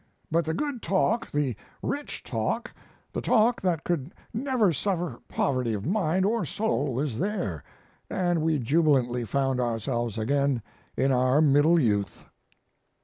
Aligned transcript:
But 0.31 0.45
the 0.45 0.55
good 0.55 0.81
talk, 0.81 1.29
the 1.29 1.55
rich 1.83 2.23
talk, 2.23 2.73
the 3.13 3.21
talk 3.21 3.61
that 3.61 3.83
could 3.83 4.15
never 4.33 4.73
suffer 4.73 5.19
poverty 5.27 5.73
of 5.75 5.85
mind 5.85 6.25
or 6.25 6.43
soul 6.43 6.95
was 6.95 7.19
there, 7.19 7.63
and 8.09 8.41
we 8.41 8.57
jubilantly 8.57 9.25
found 9.25 9.59
ourselves 9.59 10.17
again 10.17 10.63
in 10.97 11.11
our 11.11 11.39
middle 11.39 11.79
youth." 11.79 12.25